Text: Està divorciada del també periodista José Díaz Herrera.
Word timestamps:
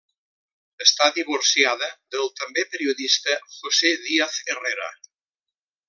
Està 0.85 1.09
divorciada 1.17 1.89
del 2.15 2.31
també 2.41 2.65
periodista 2.73 3.39
José 3.59 3.93
Díaz 4.07 4.41
Herrera. 4.55 4.93